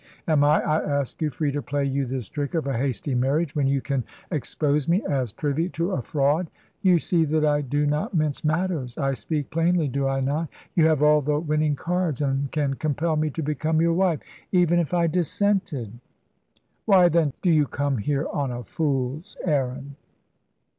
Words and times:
Am 0.27 0.43
I, 0.43 0.59
I 0.63 0.79
ask 0.99 1.21
you, 1.21 1.29
free 1.29 1.51
to 1.51 1.61
play 1.61 1.85
you 1.85 2.07
this 2.07 2.27
trick 2.27 2.55
of 2.55 2.65
a 2.65 2.75
hasty 2.75 3.13
marriage, 3.13 3.55
when 3.55 3.67
you 3.67 3.81
can 3.81 4.03
expose 4.31 4.87
me 4.87 5.03
as 5.07 5.31
privy 5.31 5.69
to 5.69 5.91
a 5.91 6.01
fraud? 6.01 6.49
You 6.81 6.97
see 6.97 7.23
that 7.25 7.45
I 7.45 7.61
do 7.61 7.85
not 7.85 8.15
mince 8.15 8.43
matters; 8.43 8.97
I 8.97 9.13
speak 9.13 9.51
plainly, 9.51 9.87
do 9.87 10.07
I 10.07 10.19
not? 10.19 10.49
You 10.75 10.87
have 10.87 11.03
all 11.03 11.21
the 11.21 11.37
winning 11.39 11.75
cards, 11.75 12.19
and 12.19 12.51
can 12.51 12.73
compel 12.73 13.15
me 13.15 13.29
to 13.29 13.43
become 13.43 13.79
your 13.79 13.93
wife, 13.93 14.21
even 14.51 14.79
if 14.79 14.91
I 14.91 15.05
dissented. 15.05 15.99
Why, 16.85 17.07
then, 17.07 17.33
do 17.43 17.51
you 17.51 17.67
come 17.67 17.99
here 17.99 18.25
on 18.33 18.49
a 18.49 18.63
fool's 18.63 19.37
errand?" 19.45 19.97